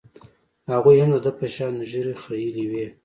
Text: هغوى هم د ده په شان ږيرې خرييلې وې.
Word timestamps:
هغوى 0.71 0.95
هم 1.01 1.09
د 1.15 1.17
ده 1.25 1.31
په 1.39 1.45
شان 1.53 1.73
ږيرې 1.91 2.13
خرييلې 2.21 2.65
وې. 2.71 2.87